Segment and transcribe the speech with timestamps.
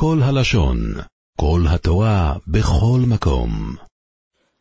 [0.00, 0.78] כל הלשון,
[1.40, 3.50] כל התורה, בכל מקום.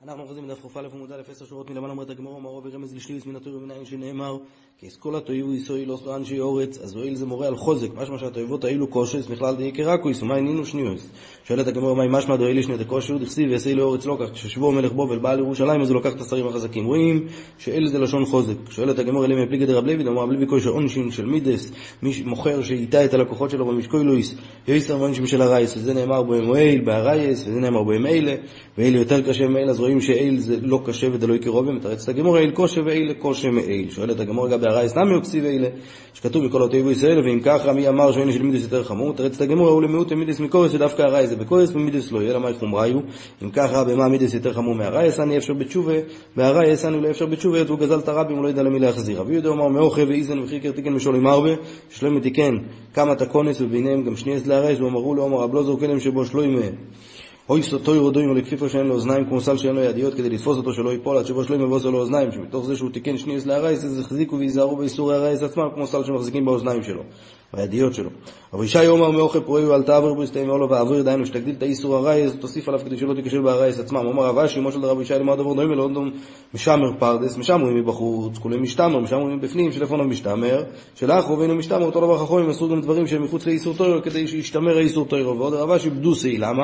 [0.08, 3.36] אנחנו אוחזים בדף קא עמוד א' עשר שורות מלמעלה אומרת הגמרא מרוב ורמז לשליוס מן
[3.36, 4.38] התויר ומנין שנאמר
[4.78, 8.64] כי אסכולה תויבו יסוי לא אנשי אורץ אז הואיל זה מורה על חוזק משמע שהתויבות
[8.64, 11.10] האלו קושס בכלל די קרקויס ומה ענינו שניוס
[11.44, 15.20] שואלת הגמרא מהי משמע דואילי שני דקושו דכסיב ועשי לאורץ לא כך כששבו מלך בובל
[15.20, 16.86] בא לירושלים אז הוא לקח את השרים החזקים.
[16.86, 17.28] רואים
[17.58, 18.56] שאל זה לשון חוזק.
[18.70, 20.08] שואלת הגמרא אלה מפליגי דרב לוי?
[20.08, 24.36] אמר רב לוי כושר עונשין של מידס מי מוכר שאיתה את הלקוחות שלו במשקוי לויס
[24.68, 28.36] יויסר ועונשין של הרייס וזה נאמר במועיל בהרייס וזה נאמר במאלה
[28.78, 32.40] ואלה יותר קשה מאלה אז רואים שאל זה לא קשה וזה לא יקרובים מתרצת הגמור
[32.40, 33.86] אל קושה ואלה קושה מאל.
[33.90, 35.68] שואלת הגמור לגבי הרייס נמי אוקסי ואלה?
[36.14, 39.68] שכתוב מכל אותיבו ישראל ואם ככה מי אמר שאין של מידס יותר חמור מתרצת הגמור
[39.68, 43.00] הוא למיעוט מידס מקורס ודווקא הרייס זה בקורס ומידס לא יהיה למה חומריו
[43.44, 45.20] אם ככה במה מידס יותר חמור מהרייס?
[45.20, 45.94] אני אפשר בתשובה
[46.38, 49.20] והרייס אני לא אפשר בתשובה והוא גזל את הרבים הוא לא ידע למי להחזיר.
[49.20, 51.52] רבי יהודה אמר מאוכל ואיזן וחיקר תיקן משולים הרבה
[51.90, 52.56] שלמה תיקן
[52.98, 56.66] כמה תקונס וביניהם גם שניאס להרייס ואמרו לו אמר רב כלם שבו שלוימה
[57.50, 60.74] אוי סוטוי רודוים לכפיפו שאין לו אוזניים כמו סל שאין לו ידיות כדי לתפוס אותו
[60.74, 62.32] שלא ייפול עד שבו שלא ימבוס לו אוזניים.
[62.32, 66.46] שמתוך זה שהוא תיקן שניאס להרייס אז החזיקו וייזהרו באיסורי הרייס עצמם כמו סל שמחזיקים
[66.46, 67.04] באוזניים שלו
[67.54, 68.10] והידיעות שלו.
[68.54, 71.96] אבל ישי אומר מאוכל פורעי אל תעבר בו יסתיים לו ואעביר דהיינו שתגדיל את האיסור
[71.96, 74.06] הרייס תוסיף עליו כדי שלא תיכשל בהרייס עצמם.
[74.06, 76.12] אומר רב אשי אמו של רבי ישי למד עבור דומה לא דום
[76.54, 80.64] משמר פרדס משמרים מבחוץ כולי משתמר משמרים מבפנים שלפון המשתמר
[80.96, 84.78] שלאח רובנו משתמר אותו דבר חכמים עשו גם דברים שהם מחוץ לאיסור טוירו כדי שישתמר
[84.78, 86.64] האיסור טוירו ועוד רב אשי בדוסי למה?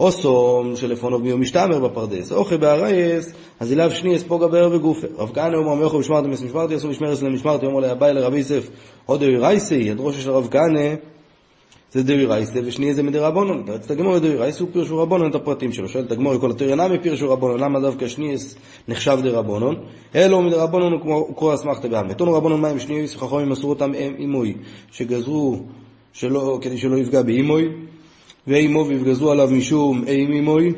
[0.00, 5.06] אוסום שלפונו ביום משתמר בפרדס אוכל בהרייס אז אליו שני אספוגה בער וגופה.
[5.18, 8.70] רב כהנא אומר מאוכל משמרתם משמרתי עשו משמרס למשמרתי אומר לאביי לרבי יוסף
[9.06, 10.94] עוד רייסי, הדרוש של הרב כהנא,
[11.92, 13.62] זה דוי רייסי, ושני זה מדי רבונון.
[13.66, 15.88] תרצת הגמור הוא פירשו רבונון את הפרטים שלו.
[15.88, 18.34] שואלת הגמור, כל התיר אינם פירשו רבונון, למה דווקא שני
[18.88, 19.74] נחשב די רבונון?
[20.14, 22.06] אלו מדי רבונון הוא קורא אסמכתא בעם.
[22.06, 24.54] נתונו רבונון מים שני חכמים מסרו אותם אימוי,
[24.92, 25.62] שגזרו
[26.12, 27.68] שלא, כדי שלא יפגע באימוי,
[28.46, 30.72] ואימו ויפגזו עליו משום אימ אימוי.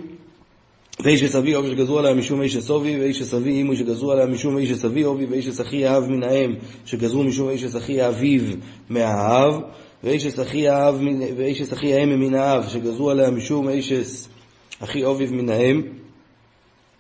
[1.01, 4.71] ואיש אסבי אובי שגזרו עליה משום איש אסובי, ואיש אסבי אימו שגזרו עליה משום איש
[4.71, 6.55] אסבי אובי, ואיש אסחי האב מן האם
[6.87, 8.43] שגזרו משום איש אסחי האביו
[8.91, 9.61] מהאב,
[10.05, 10.27] ואיש
[10.69, 11.01] האב,
[11.37, 13.93] ואיש האם מן האב שגזרו עליה משום איש
[14.81, 15.83] אחי אוביו מן האם,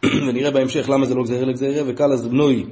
[0.28, 2.64] ונראה בהמשך למה זה לא גזרה לגזרה, וקלס בנוי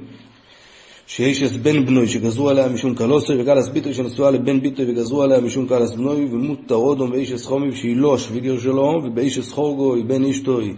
[1.45, 5.67] את בן בנוי שגזרו עליה משום קלוסוי, וקלס ביטוי שנשואה לבן ביטוי וגזרו עליה משום
[5.67, 10.73] קלס בנוי, ומות אודום ואיש אסחומי שהיא לא השוויגר שלו, ובאיש אסחורגוי בן אישתוי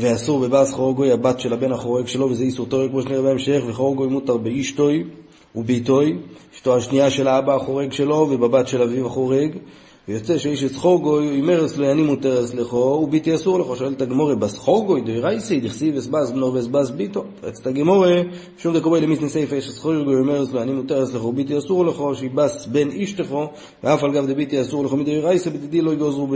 [0.00, 4.08] ואסור בבאס חורגוי הבת של הבן החורג שלו, וזה איסור תורג כמו שנראה בהמשך, וחורגוי
[4.08, 5.04] מותר באישתוי
[5.54, 6.16] וביתוי,
[6.54, 9.56] אשתו השנייה של האבא החורג שלו, ובבת של אביו החורג,
[10.08, 15.00] ויוצא שאיש את סחורגוי, אימרס לו אני מותרס לכו, וביתי אסור לכו, שואלת הגמורה, בסחורגוי
[15.00, 17.24] דוי רייסי, דכסיב אסבס בנו ואסבס ביתו.
[17.42, 18.22] רצת הגמורה,
[18.58, 22.66] שום דקובי למיסני סייפה, איש סחורגוי, אימרס לו אני מותרס לכו, ביתי אסור לכו, שיבס
[22.66, 23.46] בן איש לכו,
[23.84, 26.28] ואף על גב דביתי אסור לכו, מדוי רייסי, בדידי לא יגוזרו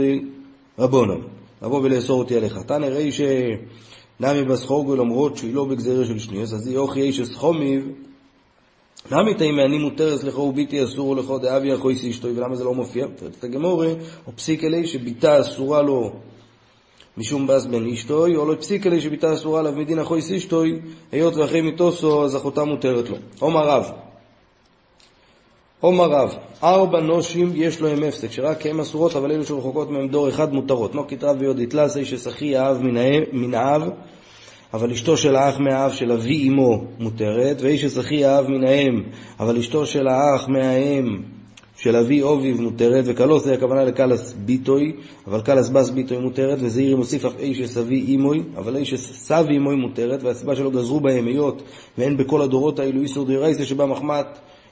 [0.77, 1.44] ברבונם.
[1.61, 2.57] לבוא ולאסור אותי עליך.
[2.57, 7.89] תנא ראי שנמי בסחורגו למרות שהיא לא בגזרה של שניאס, אז היא אוכי איש אסחומיב,
[9.11, 13.05] נמי תימי אני מותרס לך וביתי אסור לך דאבי אחוי אשתוי, ולמה זה לא מופיע?
[13.37, 13.93] את הגמורה,
[14.27, 16.11] או פסיק אלי שביתה אסורה לו
[17.17, 20.79] משום בס בן אשתוי, או לא פסיק אלי שביתה אסורה עליו מדין אחוי אשתוי,
[21.11, 23.17] היות ואחרי מיתוסו אז אחותה מותרת לו.
[23.39, 23.91] עומר רב,
[25.85, 30.07] עומר רב, ארבע נושים יש לו עם הפסק, שרק הם אסורות, אבל אלו שרחוקות מהם
[30.07, 30.95] דור אחד מותרות.
[30.95, 32.81] נוקית רב ויודית לסי ששחי האב
[33.33, 33.89] מן האב,
[34.73, 39.03] אבל אשתו של האח מהאב של אבי אמו מותרת, ואיש ששחי האב מן האם,
[39.39, 41.21] אבל אשתו של האח מהאם
[41.77, 44.93] של אבי אוביב מותרת, וקלוס זה הכוונה לקלס ביטוי,
[45.27, 49.75] אבל קלס בס ביטוי מותרת, וזעירי מוסיף אף איש שסבי אימוי, אבל איש שסבי אימוי
[49.75, 51.61] מותרת, והסיבה שלא גזרו בהם היות,
[51.97, 54.25] ואין בכל הדורות האלו איסור דרייסה שבה מחמת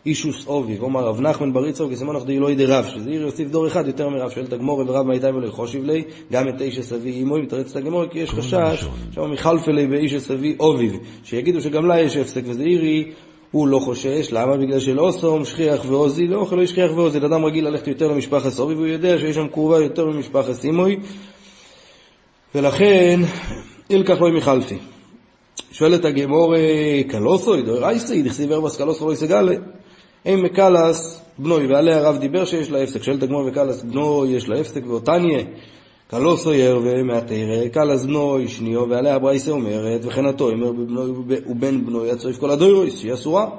[0.05, 4.09] אישוס אוביב, אומר רב נחמן בריצו כסימונך דאילוי דרב, שזה עיר יוסיף דור אחד יותר
[4.09, 8.05] מרב, שואלת הגמור ורב מאיתי ולחושיב לי, גם את איש הסבי אימוי, מתרץ את הגמור,
[8.05, 12.63] כי יש חשש, שם מחלפה לי באיש הסבי אוביב, שיגידו שגם לה יש הפסק, וזה
[12.63, 13.11] עירי,
[13.51, 14.57] הוא לא חושש, למה?
[14.57, 18.59] בגלל שלא סום שכיח ועוזי, לא אוכל לא שכיח ועוזי, אדם רגיל ללכת יותר למשפחת
[18.59, 20.97] אוביב, והוא יודע שיש שם קרובה יותר ממשפחת אימוי,
[22.55, 23.19] ולכן,
[23.89, 24.77] אילקח לא מחלפי.
[25.71, 26.55] שואלת הגמור,
[27.07, 29.55] קלוסוי, דוי רייסי, דכסיב ארבס קלוסו לא יסגלה.
[30.25, 34.59] אם מקלס בנוי, ועליה הרב דיבר שיש לה הפסק, שואלת הגמור וקלס בנוי יש לה
[34.59, 35.39] הפסק, ואותניה
[36.07, 41.11] קלו סויר ומעתרא, קלס בנוי שניו, ועליה ברייסה אומרת, וכן בבנוי
[41.45, 43.49] ובן בנוי הצויף כל הדוירויס, שהיא אסורה.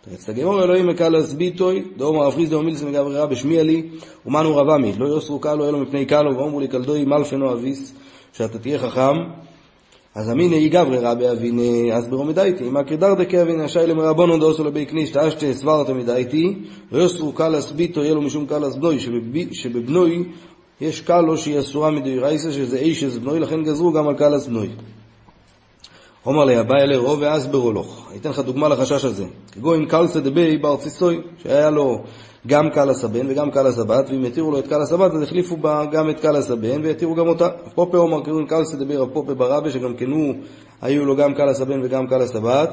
[0.00, 3.88] תרצת הגמור אלוהים מקלס ביטוי, דאומר אף חיסדא ומילס מגבררה בשמיע לי,
[4.26, 7.94] ומנו רבה מי, לא יוסרו קלו אלו מפני קלו, ואומרו לי קלדוי מלפנו אביס,
[8.32, 9.16] שאתה תהיה חכם,
[10.14, 14.86] אז אמינא גברי רבי אביני אסברו מדייתי, אם אקרידר דקי אביני השי למרבונו דאוסו לבי
[14.86, 16.54] כניש תאשתי סברתא מדייתי,
[16.92, 18.98] ויוסרו קלס ביטו יהיה לו משום קלס בנוי,
[19.52, 20.24] שבבנוי
[20.80, 24.68] יש קלו שהיא אסורה מדאורייסא שזה אישס בנוי, לכן גזרו גם על קלס בנוי.
[26.26, 27.70] אומר לי, הבא אלי רוב ואסברו.
[28.10, 29.24] אני אתן לך דוגמה לחשש הזה.
[29.52, 32.02] כגון קלסא דבי בארציסוי, שהיה לו
[32.46, 35.84] גם קלס הבן וגם קלס הבת, ואם יתירו לו את קלס הבת, אז החליפו בה
[35.92, 37.48] גם את קלס הבן, ויתירו גם אותה.
[37.74, 40.34] פופה אומר קראו קלסא דבי רב פופה ברבי, שגם כן הוא,
[40.82, 42.70] היו לו גם קלס הבן וגם קלס הבת.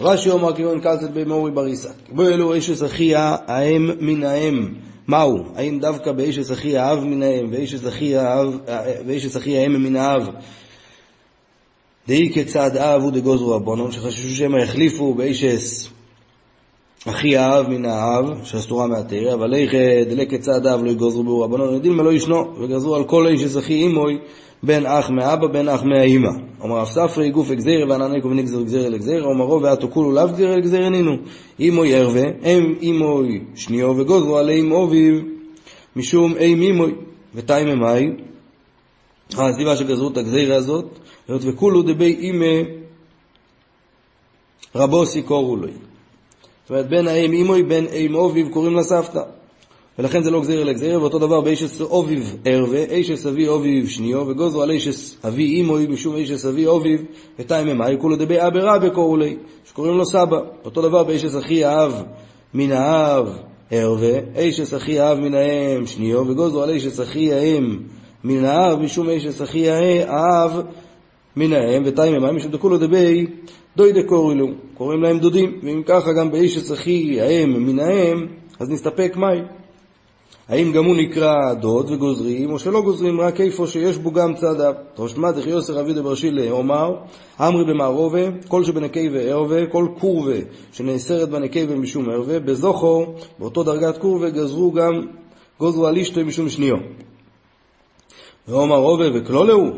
[0.00, 0.52] רש"י אומר
[0.82, 1.90] קלסא דבי מורי בריסק.
[2.12, 4.68] בו אלו איש אחיה האם מן האם.
[5.08, 5.38] מהו?
[5.56, 7.50] האם דווקא באיש אחי האב מן האם
[9.06, 10.28] ואיש אחי האם מן האב
[12.08, 15.88] דאי כצד אב הוא דגוזרו שחששו שמא יחליפו באישס
[17.06, 19.74] אחי האב מן האב, שאסתורה מהתרא, אבל איך
[20.10, 23.58] דלק כצד אב לא יגוזרו באור הבונון, יודעים מה לא ישנו, וגזרו על כל אישס
[23.58, 24.18] אחי אימוי,
[24.62, 26.30] בן אח מאבא, בן אח מהאימא.
[26.60, 30.88] אומר אף ספרי גוף אגזירה ועננקו ונגזר גזירה לגזירה, אומרו ואתו כולו לאו גזירה לגזירה
[30.88, 31.12] נינו.
[31.60, 35.24] אימוי ערווה, אם אימוי שניו וגוזרו עליהם אוביב,
[35.96, 36.92] משום אם אימוי,
[37.34, 38.06] ותיים ממאי,
[39.32, 40.84] הסיבה שגזרו את הגזירה הזאת,
[41.28, 42.62] היות וכולו דבי אימא
[44.74, 45.68] רבוסי קורו לו.
[45.68, 49.22] זאת אומרת, בין האם אימוי, בין אם אוביב קוראים לה סבתא.
[49.98, 54.24] ולכן זה לא גזיר אלא גזיר, ואותו דבר באישס אוביב ערווה, אישס אבי אוביב שניו,
[54.28, 57.04] וגוזרו על אישס אבי אימוי, משום אישס אבי אוביב,
[57.38, 60.38] ותיים ממאי, כולו דבי אבי רבי קורו לי, שקוראים לו סבא.
[60.64, 62.02] אותו דבר באישס אחי האב
[62.54, 63.38] מן האב
[63.70, 67.78] ערווה, אישס אחי האב מן האם שניו, וגוזרו על אישס אחי האם
[68.24, 70.60] מן האב, משום אישס אחי האב
[71.36, 73.26] מן האם ותיים המים, משום דכולו דבי
[73.76, 78.26] דוי דקורילו, קוראים להם דודים, ואם ככה גם באיש הצחי האם מן האם,
[78.60, 79.44] אז נסתפק מים.
[80.48, 84.60] האם גם הוא נקרא דוד וגוזרים, או שלא גוזרים רק איפה שיש בו גם צד
[84.60, 84.74] אב.
[84.94, 86.94] תרשמע דכי יוסר אבי דברשילה אומר,
[87.40, 90.36] אמרי במערובה, כל שבנקי וערווה, כל קורבה
[90.72, 93.06] שנאסרת בנקי ומשום ערווה, בזוכו,
[93.38, 94.92] באותו דרגת קורבה, גזרו גם,
[95.60, 96.76] גוזרו על אשתו משום שניו.
[98.48, 99.70] ואומר רובה וכלולהו,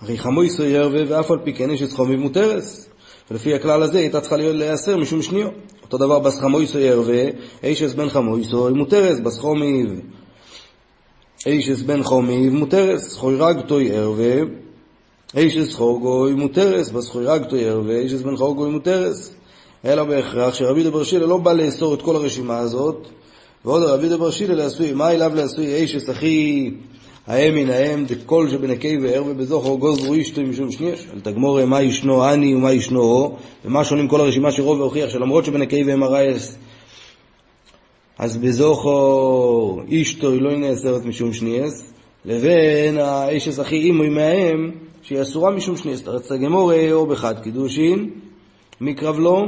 [0.00, 2.88] הרי חמו ישראל ירווה ואף על פי כן יש את חומיב מותרס.
[3.30, 5.48] ולפי הכלל הזה הייתה צריכה להיות להיאסר משום שניו.
[5.82, 7.24] אותו דבר בס חמו ישראל ירווה,
[7.62, 10.00] אישס בן חמו ישראל מותרס, בס חומיב.
[11.46, 14.34] אישס בן חומיב מותרס, חוירגתו ירווה,
[15.36, 19.30] אישס חורגוי מותרס, בס חוירגתו ירווה, אישס בן חורגוי מותרס.
[19.84, 23.08] אלא בהכרח שרבי דבר שילה לא בא לאסור את כל הרשימה הזאת,
[23.64, 26.70] ועוד רבי דבר שילה לעשוי, מה אליו לעשוי אישס אחי
[27.30, 32.28] האם מן האם דכל שבנקי וער ובזוכר גוזרו אישתו משום שניש, אל תגמור מה ישנו
[32.28, 36.56] אני ומה ישנו הו, ומה שונים כל הרשימה שרוב והוכיח שלמרות שבנקי והם הרייס,
[38.18, 41.92] אז בזוכר אישתו לא נאסרת משום שניאס,
[42.24, 44.70] לבין האישס הכי אימו מהאם,
[45.02, 48.10] שהיא אסורה משום שניאס, תרצה גמורה או בחד קידושין,
[48.80, 49.46] מקרב לו,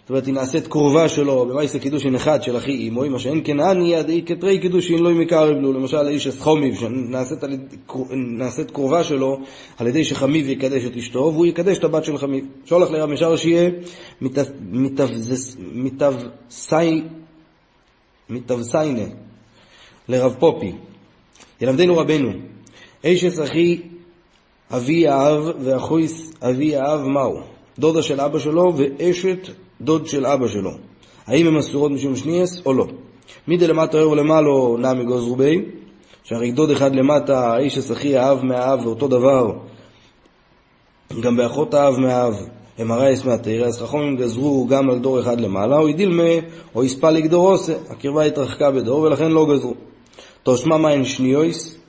[0.00, 3.60] זאת אומרת, היא נעשית קרובה שלו במאיסה קידושין אחד של אחי אימוי, מה שאין כן
[3.60, 9.38] אני עדי כתרי קידושין לא מקרב לו, למשל איש אסחומיב, שנעשית קרובה שלו
[9.78, 12.44] על ידי שחמיב יקדש את אשתו, והוא יקדש את הבת של חמיב.
[12.64, 13.70] שולח לרב משאר שיהיה
[18.28, 19.04] מתבסיינה
[20.08, 20.72] לרב פופי,
[21.60, 22.30] ילמדנו רבנו,
[23.04, 23.80] איש אסחי
[24.70, 27.59] אבי האב ואחויס אבי האב מהו?
[27.80, 29.48] דודה של אבא שלו ואשת
[29.80, 30.70] דוד של אבא שלו.
[31.26, 32.86] האם הן אסורות משום שניאס או לא?
[33.48, 35.64] מידי למטה ער ולמעלו נמי גוזרו בי,
[36.24, 39.52] שהרי דוד אחד למטה, האיש השכי האב מהאב, ואותו דבר
[41.20, 42.34] גם באחות האב מהאב,
[42.78, 46.32] הם הרייס מהתרא, אז חכמים גזרו גם על דור אחד למעלה, או ידילמה,
[46.74, 49.74] או יספל לגדור עושה, הקרבה התרחקה בדור, ולכן לא גזרו.
[50.42, 51.79] תושמע מים שניויס,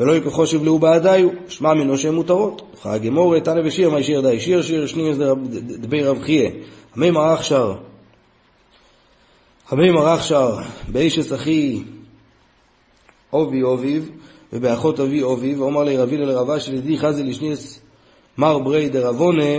[0.00, 2.62] ולא יקחו שבלעו בעדיו, שמע מינו שהן מותרות.
[2.82, 4.40] חג אמור, תנא ושיר, מה שיר די?
[4.40, 5.16] שיר שיר שניוס
[5.66, 6.50] דבי רב חייה.
[6.94, 7.74] המי מרח שר,
[9.68, 10.56] המי מרח שר,
[10.88, 11.82] באישס אחי
[13.32, 14.10] אובי אוביב,
[14.52, 17.80] ובאחות אבי אוביב, ואומר לי רבי לרבה שלדי חזי לשניס
[18.38, 19.58] מר ברי דרבונה,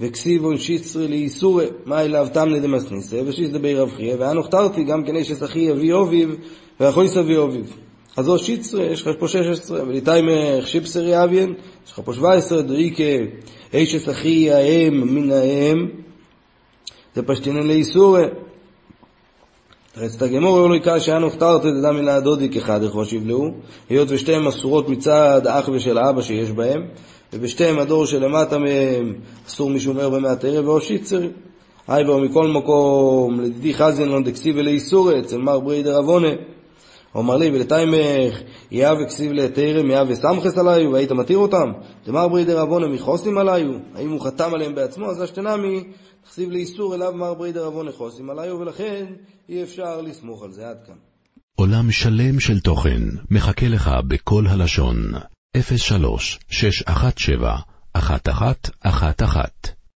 [0.00, 4.42] וכסיבון שיצרי לאיסורי, מה אליו תמנה דמסניסה, ושיס דבי רב חייה, ואנו
[4.86, 6.36] גם כן אישס אחי אבי אוביב,
[6.80, 7.76] ואחויס אבי אוביב.
[8.16, 11.54] אז זו שיצרה, יש לך פה 16, וליטיימך שיפסרי אביין,
[11.86, 13.02] יש לך פה 17, דאיקה
[13.74, 15.88] אישס אחי האם מן האם,
[17.14, 18.24] זה פשטינן לאיסורי.
[19.96, 23.50] רצת הגמור לא יקרא שאנו הכתרת את אדם מן הדודי כחד איך שיבלעו,
[23.88, 26.86] היות ושתיהן אסורות מצד האח ושל האבא שיש בהם,
[27.32, 29.14] ובשתיהם הדור שלמטה מהם
[29.46, 31.20] אסור משום ער במעט ערב ואו שיצר.
[31.88, 36.28] היי בו מכל מקום, לדידי חזן לא דקסי ולאיסורי, אצל מר ברי דרבונה.
[37.14, 38.40] אומר לי, ולתיימך,
[38.70, 41.72] יאה וכסיב לתרם, יאה וסמכס עליו, והיית מתיר אותם?
[42.06, 43.66] דמר ברי דרבונה מחוסים עליו?
[43.94, 45.10] האם הוא חתם עליהם בעצמו?
[45.10, 45.84] אז אשתנמי,
[46.24, 49.06] תכסיב לאיסור אליו מר ברי דרבונה חוסים עליו, ולכן
[49.48, 50.94] אי אפשר לסמוך על זה עד כאן.
[51.56, 54.96] עולם שלם של תוכן מחכה לך בכל הלשון,
[55.76, 57.56] 03 617
[57.96, 59.79] 1111